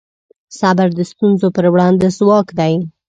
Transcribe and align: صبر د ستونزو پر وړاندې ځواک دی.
صبر 0.59 0.87
د 0.95 0.99
ستونزو 1.11 1.47
پر 1.55 1.65
وړاندې 1.73 2.07
ځواک 2.17 2.47
دی. 2.59 2.73